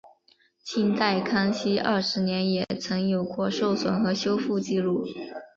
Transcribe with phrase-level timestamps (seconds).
[0.63, 5.05] 清代康熙二十年也曾有过受损和修复纪录。